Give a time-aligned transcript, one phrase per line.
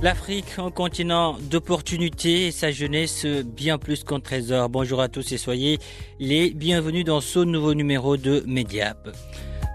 [0.00, 4.68] L'Afrique, un continent d'opportunités et sa jeunesse bien plus qu'un trésor.
[4.68, 5.80] Bonjour à tous et soyez
[6.20, 9.08] les bienvenus dans ce nouveau numéro de Mediap.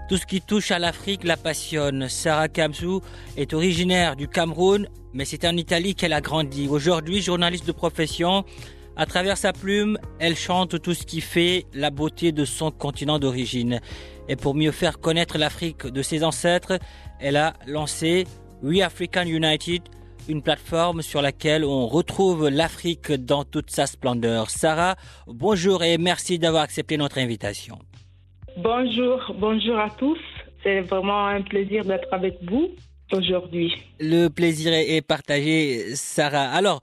[0.08, 2.08] Tout ce qui touche à l'Afrique la passionne.
[2.08, 3.02] Sarah Kamsou
[3.36, 6.68] est originaire du Cameroun, mais c'est en Italie qu'elle a grandi.
[6.68, 8.46] Aujourd'hui, journaliste de profession,
[8.96, 13.18] à travers sa plume, elle chante tout ce qui fait la beauté de son continent
[13.18, 13.82] d'origine.
[14.30, 16.78] Et pour mieux faire connaître l'Afrique de ses ancêtres,
[17.20, 18.24] elle a lancé
[18.62, 19.82] We African United,
[20.28, 24.50] une plateforme sur laquelle on retrouve l'Afrique dans toute sa splendeur.
[24.50, 27.78] Sarah, bonjour et merci d'avoir accepté notre invitation.
[28.56, 30.18] Bonjour, bonjour à tous.
[30.62, 32.70] C'est vraiment un plaisir d'être avec vous
[33.12, 33.72] aujourd'hui.
[34.00, 36.50] Le plaisir est partagé, Sarah.
[36.50, 36.80] Alors,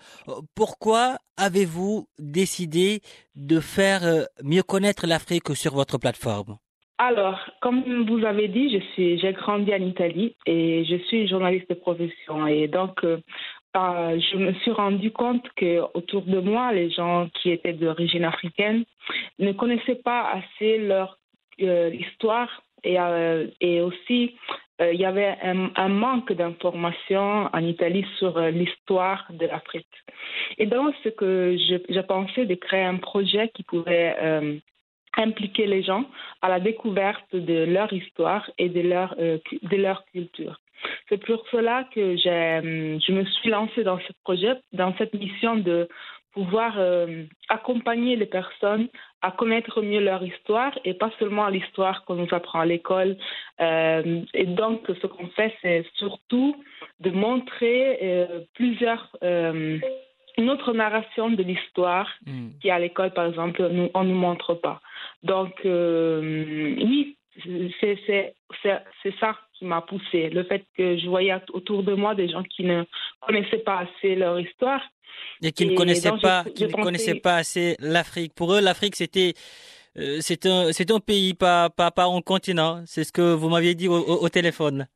[0.56, 3.02] pourquoi avez-vous décidé
[3.36, 6.58] de faire euh, mieux connaître l'Afrique sur votre plateforme?
[6.97, 12.45] Alors, comme vous avez dit, j'ai grandi en Italie et je suis journaliste de profession.
[12.45, 13.17] Et donc, euh,
[13.75, 18.23] euh, je me suis rendu compte que autour de moi, les gens qui étaient d'origine
[18.23, 18.84] africaine
[19.39, 21.17] ne connaissaient pas assez leur
[21.62, 23.00] euh, histoire et,
[23.81, 24.36] aussi
[24.80, 29.85] il y avait un, manque d'informations en Italie sur l'histoire de l'Afrique.
[30.58, 34.16] Et donc, ce que je, je pensais de créer un projet qui pouvait
[35.17, 36.05] impliquer les gens
[36.41, 40.59] à la découverte de leur histoire et de leur, euh, de leur culture.
[41.09, 45.55] C'est pour cela que hum, je me suis lancée dans ce projet, dans cette mission
[45.57, 45.88] de
[46.33, 48.88] pouvoir euh, accompagner les personnes
[49.22, 53.17] à connaître mieux leur histoire et pas seulement l'histoire qu'on nous apprend à l'école.
[53.59, 56.55] Euh, et donc, ce qu'on fait, c'est surtout
[56.99, 59.78] de montrer euh, plusieurs, euh,
[60.38, 62.09] une autre narration de l'histoire
[62.61, 64.81] qui à l'école, par exemple, nous, on ne nous montre pas.
[65.24, 67.18] Donc, euh, oui,
[67.80, 70.30] c'est c'est- c'est- c'est ça qui m'a poussé.
[70.30, 72.84] Le fait que je voyais autour de moi des gens qui ne
[73.22, 74.82] connaissaient pas assez leur histoire.
[75.44, 78.34] Et qui ne connaissaient donc, pas, je qui ne pensais- connaissaient pas assez l'Afrique.
[78.34, 79.34] Pour eux, l'Afrique c'était
[79.98, 82.82] euh, c'est un c'est un pays, pas pas pas un continent.
[82.86, 84.88] C'est ce que vous m'aviez dit au, au- au téléphone.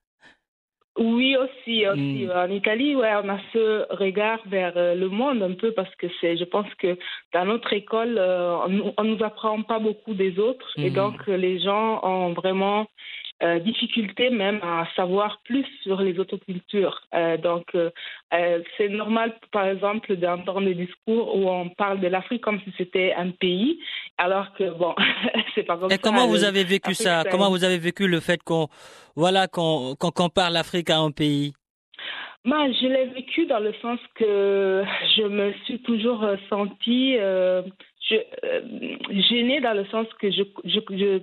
[0.98, 2.26] Oui, aussi, aussi.
[2.26, 2.32] Mm.
[2.34, 6.08] En Italie, ouais, on a ce regard vers euh, le monde un peu parce que
[6.22, 6.98] c'est, je pense que
[7.34, 10.96] dans notre école, euh, on, nous- on nous apprend pas beaucoup des autres et Mhm.
[10.96, 12.88] donc les gens ont vraiment
[13.44, 17.02] euh, difficulté même à savoir plus sur les autres cultures.
[17.14, 17.90] Euh, donc, euh,
[18.34, 22.72] euh, c'est normal, par exemple, d'entendre des discours où on parle de l'Afrique comme si
[22.78, 23.80] c'était un pays,
[24.18, 24.96] alors que bon,
[25.56, 26.02] c'est pas comme Et ça.
[26.02, 27.24] comment vous avez vécu ça?
[27.30, 28.68] Comment vous avez vécu le fait qu'on
[29.16, 31.54] voilà qu'on qu'on compare l'Afrique à un pays?
[32.46, 34.84] Bah, je l'ai vécu dans le sens que
[35.18, 37.64] je me suis toujours sentie euh,
[38.10, 38.62] je, euh,
[39.30, 41.20] gênée dans le sens que je je je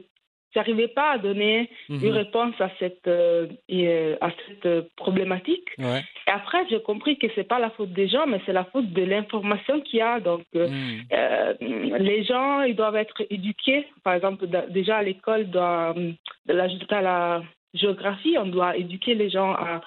[0.59, 2.05] n'arrivais pas à donner Mhm.
[2.05, 5.69] une réponse à cette euh, euh, à cette euh, problématique.
[5.79, 6.03] Ouais.
[6.29, 8.91] Et après, j'ai compris que c'est pas la faute des gens, mais c'est la faute
[8.93, 10.21] de l'information qu'il y a.
[10.21, 11.03] Donc, Mhm.
[11.13, 13.87] euh, les gens, ils doivent être éduqués.
[14.05, 17.43] Par exemple, déjà à l'école, de la, à la
[17.75, 19.81] géographie, on doit éduquer les gens à,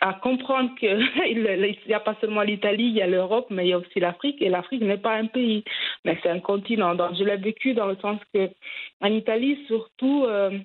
[0.00, 0.98] à comprendre qu'il
[1.86, 4.40] n'y a pas seulement l'Italie, il y a l'Europe, mais il y a aussi l'Afrique.
[4.40, 5.64] Et l'Afrique n'est pas un pays,
[6.04, 6.94] mais c'est un continent.
[6.94, 8.50] Donc, je l'ai vécu dans le sens que
[9.00, 10.58] en Italie, surtout, euh,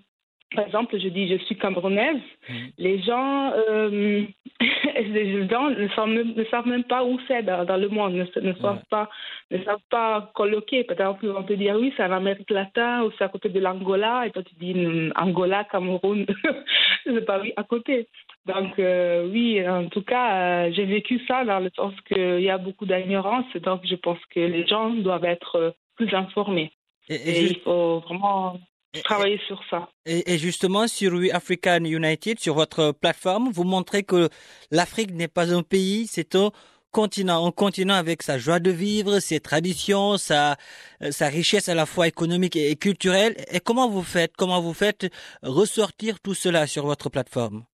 [0.56, 2.70] par exemple, je dis je suis camerounaise, Mhm.
[2.78, 4.24] les gens, euh,
[5.16, 8.14] les gens ne savent, même, ne savent même pas où c'est dans, dans le monde,
[8.14, 9.10] ne, ne savent pas,
[9.52, 10.86] ne savent pas colloquer.
[10.90, 14.26] Exemple, on peut dire oui, c'est en Amérique latine ou c'est à côté de l'Angola,
[14.26, 16.26] et toi tu dis hum, Angola, Cameroun,
[17.06, 18.08] c'est pas oui à côté.
[18.46, 20.28] Donc euh, oui, en tout cas,
[20.68, 24.20] euh, j'ai vécu ça dans le sens qu'il y a beaucoup d'ignorance, donc je pense
[24.34, 26.72] que les gens doivent être plus informés.
[27.10, 28.60] Et, et Et ju- il faut vraiment
[29.04, 29.90] travailler sur ça.
[30.06, 34.30] et- et justement, sur We African United, sur votre plateforme, vous montrez que
[34.72, 36.52] l'Afrique n'est pas un pays, c'est un
[36.92, 40.56] continent, un continent avec sa joie de vivre, ses traditions, sa,
[41.12, 43.36] sa richesse à la fois économique et culturelle.
[43.52, 45.08] Et comment vous faites, comment vous faites
[45.44, 47.66] ressortir tout cela sur votre plateforme?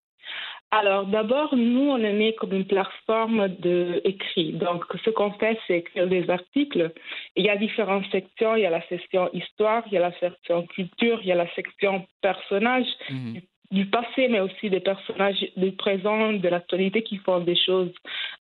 [0.73, 4.53] Alors d'abord, nous, on est mis comme une plateforme d'écrit.
[4.53, 6.93] Donc ce qu'on fait, c'est écrire des articles.
[7.35, 8.55] Il y a différentes sections.
[8.55, 11.35] Il y a la section histoire, il y a la section culture, il y a
[11.35, 13.39] la section personnages mmh.
[13.71, 17.91] du passé, mais aussi des personnages du présent, de l'actualité qui font des choses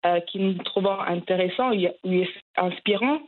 [0.06, 2.24] euh, qui nous trouvons intéressantes ou
[2.58, 3.24] inspirantes.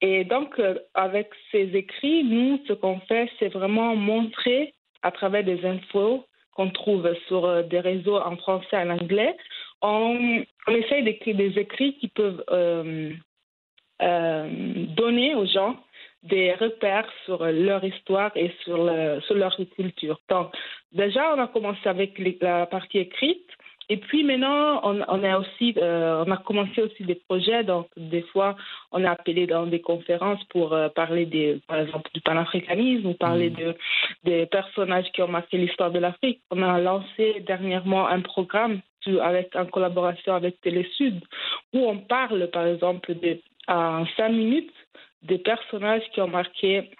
[0.00, 4.72] Et donc, euh, avec ces écrits, nous, ce qu'on fait, c'est vraiment montrer
[5.02, 6.24] à travers des infos
[6.56, 9.36] qu'on trouve sur euh, des réseaux en français et en anglais,
[9.82, 13.10] on, essaye d'écrire des écrits qui peuvent euh,
[14.02, 14.48] euh,
[14.96, 15.76] donner aux gens
[16.22, 20.18] des repères sur leur histoire et sur leur culture.
[20.28, 20.52] Donc,
[20.92, 23.48] déjà, on a commencé avec la partie écrite.
[23.88, 27.62] Et puis maintenant, on, on a aussi, euh, on a commencé aussi des projets.
[27.62, 28.56] Donc, des fois,
[28.90, 33.14] on est appelé dans des conférences pour euh, parler des, par exemple, du panafricanisme ou
[33.14, 33.54] parler mmh.
[33.54, 33.74] de
[34.24, 36.40] des personnages qui ont marqué l'histoire de l'Afrique.
[36.50, 38.80] On a lancé dernièrement un programme
[39.22, 41.22] avec en collaboration avec Télésud
[41.72, 43.38] où on parle, par exemple, de,
[43.68, 44.72] en cinq minutes
[45.22, 46.90] des personnages qui ont marqué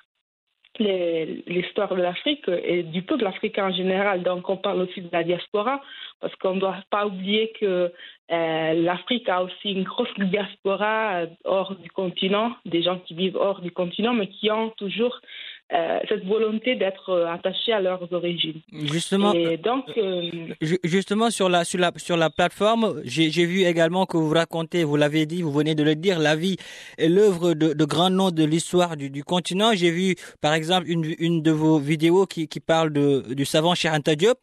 [0.78, 4.23] l'histoire de l'Afrique et du peuple africain en général.
[4.23, 5.81] Donc, on parle aussi de la diaspora,
[6.20, 7.93] parce qu'on ne doit pas oublier que
[8.32, 13.37] euh, l'Afrique a aussi une grosse diaspora euh, hors du continent, des gens qui vivent
[13.37, 15.20] hors du continent, mais qui ont toujours
[15.72, 18.60] euh, cette volonté d'être euh, attachés à leurs origines.
[18.72, 20.30] Justement, Et donc, euh,
[20.84, 24.94] justement sur la sur la sur la plateforme, j'ai vu également que vous racontez, vous
[24.94, 26.56] l'avez dit, vous venez de le dire, la vie
[26.98, 29.72] et l'œuvre de, de grands noms de l'histoire du, du, continent.
[29.74, 33.74] J'ai vu, par exemple, une, une de vos vidéos qui, qui parle de, du savant
[33.92, 34.38] Anta Diop.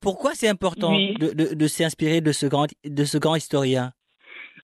[0.00, 3.92] Pourquoi c'est important de, de, de s'inspirer de ce grand de ce grand historien?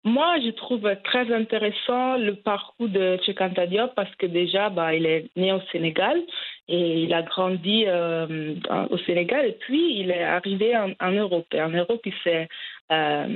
[0.05, 5.05] Moi, je trouve très intéressant le parcours de Chekanta Diop parce que déjà, bah, il
[5.05, 6.21] est né au Sénégal
[6.67, 8.55] et il a grandi euh,
[8.89, 11.47] au Sénégal et puis il est arrivé en, Europe.
[11.53, 12.49] En Europe, il s'est
[12.91, 13.27] euh,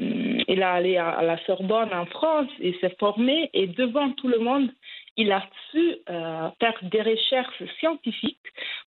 [0.48, 4.28] il est allé à, à, la Sorbonne en France, il s'est formé et devant tout
[4.28, 4.69] le monde,
[5.16, 8.38] il a su euh, faire des recherches scientifiques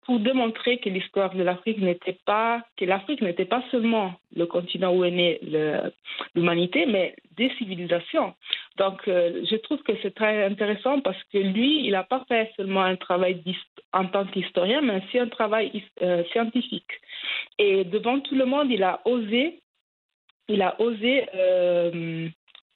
[0.07, 4.95] pour démontrer que l'histoire de l'Afrique n'était pas que l'Afrique n'était pas seulement le continent
[4.95, 5.37] où est née
[6.33, 8.33] l'humanité, mais des civilisations.
[8.77, 12.49] Donc, euh, je trouve que c'est très intéressant parce que lui, il n'a pas fait
[12.55, 13.43] seulement un travail
[13.91, 16.93] en tant qu'historien, mais aussi un travail euh, scientifique.
[17.59, 19.59] Et devant tout le monde, il a osé,
[20.47, 22.29] il a osé euh,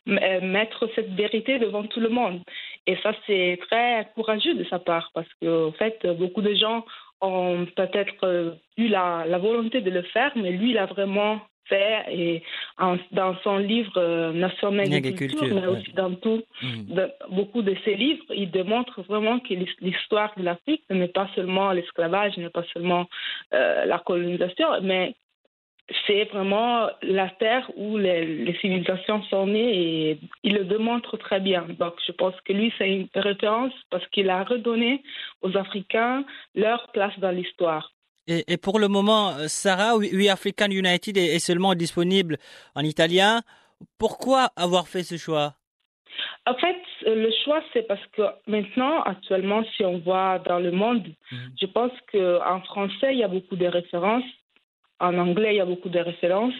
[0.05, 2.41] mettre cette vérité devant tout le monde.
[2.87, 6.83] Et ça, c'est très courageux de sa part parce qu'en fait, beaucoup de gens
[7.21, 11.41] ont peut-être euh, eu la, la, volonté de le faire, mais lui, il a vraiment
[11.65, 12.05] fait.
[12.09, 12.43] Et
[12.77, 16.93] en, dans son livre euh, Nation d'agriculture, mais aussi dans tout, mmh.
[16.95, 21.71] de, beaucoup de ses livres, il démontre vraiment que l'histoire de l'Afrique n'est pas seulement
[21.71, 23.07] l'esclavage, n'est pas seulement
[23.53, 25.15] euh, la colonisation, mais
[26.05, 31.39] c'est vraiment la terre où les, les, civilisations sont nées et il le démontre très
[31.39, 31.65] bien.
[31.79, 35.03] Donc je pense que lui, c'est une référence parce qu'il a redonné
[35.41, 36.23] aux Africains
[36.55, 37.91] leur place dans l'histoire.
[38.27, 42.37] Et, et, pour le moment, Sarah, We African United est, est seulement disponible
[42.75, 43.41] en italien.
[43.97, 45.55] Pourquoi avoir fait ce choix?
[46.45, 51.07] En fait, le choix, c'est parce que maintenant, actuellement, si on voit dans le monde,
[51.31, 51.37] mmh.
[51.59, 54.23] je pense qu'en français, il y a beaucoup de références
[55.01, 56.53] en anglais, il y a beaucoup de références,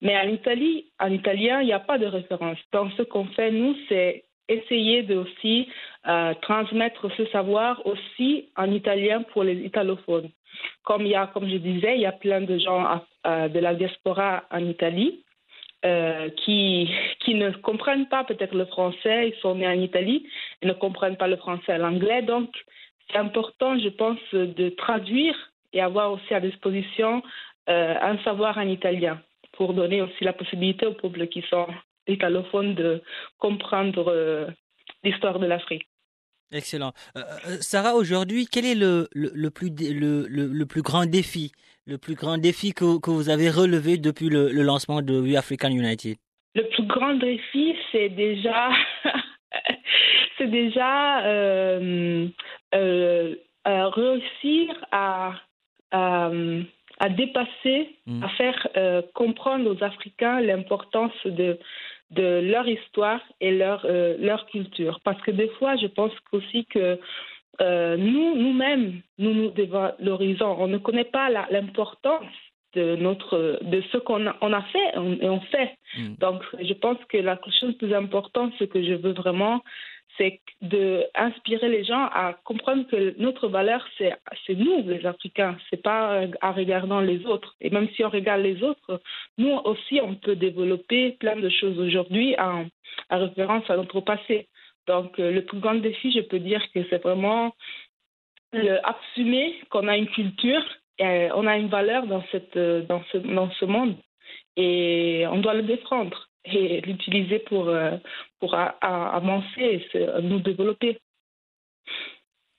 [0.00, 2.58] mais en Italie, en italien, il n'y a pas de références.
[2.72, 5.68] Donc, ce qu'on fait, nous, c'est essayer de aussi
[6.06, 10.30] euh, transmettre ce savoir aussi en italien pour les italophones.
[10.84, 13.58] Comme il y a, comme je disais, il y a plein de gens euh, de
[13.58, 15.24] la diaspora en Italie
[15.84, 16.88] euh, qui,
[17.20, 20.26] qui ne comprennent pas peut-être le français, ils sont nés en Italie,
[20.62, 22.22] ils ne comprennent pas le français et l'anglais.
[22.22, 22.50] Donc,
[23.10, 25.34] c'est important, je pense, de traduire
[25.72, 27.22] et avoir aussi à disposition
[27.68, 29.20] un savoir en italien
[29.58, 31.66] pour donner aussi la possibilité aux peuples qui sont
[32.06, 33.02] italophones de
[33.38, 34.46] comprendre euh,
[35.04, 35.86] l'histoire de l'Afrique.
[36.50, 36.92] Excellent.
[37.16, 41.52] Euh, euh Sarah, aujourd'hui, quel est le, le, le plus, le, le, plus grand défi,
[41.86, 45.68] le plus grand défi que, que vous avez relevé depuis le, lancement de We African
[45.68, 46.16] United?
[46.54, 48.70] Le plus grand défi, c'est déjà,
[50.38, 52.28] c'est déjà euh,
[53.64, 55.34] réussir à,
[55.90, 56.30] à
[56.98, 58.22] à dépasser, mmh.
[58.22, 61.58] à faire euh, comprendre aux Africains l'importance de,
[62.10, 65.00] de leur histoire et leur, euh, leur culture.
[65.04, 66.98] Parce que des fois, je pense aussi que
[67.60, 72.24] euh, nous, nous-mêmes, nous nous devant l'horizon, on ne connaît pas l'importance
[72.74, 75.74] de notre de ce qu'on a, on a fait et on fait.
[75.96, 76.14] Mm.
[76.18, 79.62] Donc, je pense que la chose plus importante, ce que je veux vraiment,
[80.18, 85.56] c'est de inspirer les gens à comprendre que notre valeur, c'est nous, les Africains.
[85.70, 87.54] C'est pas en regardant les autres.
[87.60, 89.00] Et même si on regarde les autres,
[89.38, 92.66] nous aussi, on peut développer plein de choses aujourd'hui en,
[93.10, 94.48] en référence à notre passé.
[94.86, 97.54] Donc, euh, le plus grand défi, je peux dire que c'est vraiment
[98.52, 100.64] le assumer qu'on a une culture,
[100.98, 103.94] et on a une valeur dans, cette, euh, dans, ce, dans ce monde
[104.58, 107.96] et on doit le défendre et l'utiliser pour, euh,
[108.40, 111.00] pour avancer et nous développer.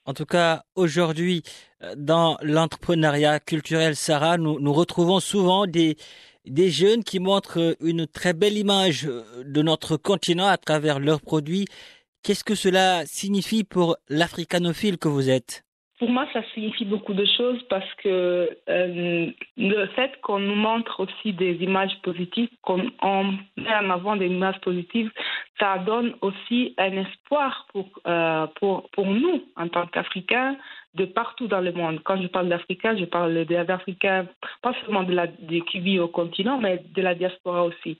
[0.06, 1.44] En tout cas, aujourd'hui,
[1.84, 5.98] euh, dans l'entrepreneuriat culturel, Sarah, nous, retrouvons souvent des,
[6.46, 11.22] des jeunes qui montrent une très belle image euh, de notre continent à travers leurs
[11.22, 11.68] produits.
[12.24, 15.64] Qu'est-ce que cela signifie pour l'africanophile que vous êtes?
[16.00, 21.02] Pour moi, ça signifie beaucoup de choses parce que euh, le fait qu'on nous montre
[21.02, 25.12] aussi des images positives, qu'on on met en avant des images positives,
[25.60, 30.56] ça donne aussi un espoir pour, euh, pour, pour nous en tant qu'Africains
[30.96, 32.00] de partout dans le monde.
[32.04, 34.26] Quand je parle d'Africains, je parle d'Africains,
[34.62, 38.00] pas seulement de la, de qui vit au continent, mais de la diaspora aussi.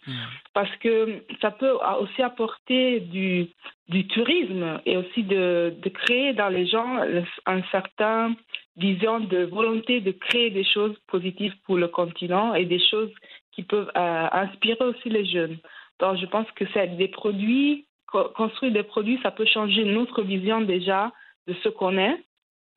[0.54, 3.48] Parce que ça peut aussi apporter du,
[3.90, 6.98] du tourisme et aussi de, de créer dans les gens
[7.46, 8.36] un certain
[8.78, 13.12] vision de volonté de créer des choses positives pour le continent et des choses
[13.52, 15.58] qui peuvent euh, inspirer aussi les jeunes.
[16.00, 20.22] Donc je pense que c'est des produits, co- construire des produits, ça peut changer notre
[20.24, 21.12] vision déjà
[21.48, 22.18] de ce qu'on est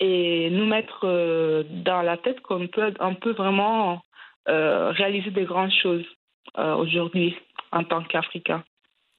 [0.03, 4.03] et nous mettre euh, dans la tête qu'on peut, on peut vraiment
[4.49, 6.05] euh, réaliser des grandes choses
[6.59, 7.37] euh, aujourd'hui
[7.71, 8.65] en tant qu'Africain.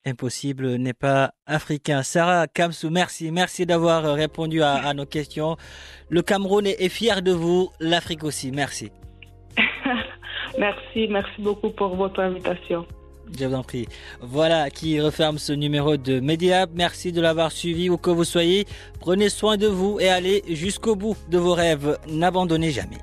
[0.06, 2.04] Impossible n'est pas africain.
[2.04, 3.32] Sarah Kamsou, merci.
[3.32, 5.56] Merci d'avoir répondu à, à nos questions.
[6.10, 8.52] Le Cameroun est, est fier de vous, l'Afrique aussi.
[8.52, 8.92] Merci.
[10.60, 12.86] merci, merci beaucoup pour votre invitation.
[13.40, 13.88] Je vous en prie.
[14.22, 16.70] Voilà qui referme ce numéro de Mediap.
[16.74, 18.66] Merci de l'avoir suivi où que vous soyez.
[19.00, 21.98] Prenez soin de vous et allez jusqu'au bout de vos rêves.
[22.08, 23.00] N'abandonnez jamais.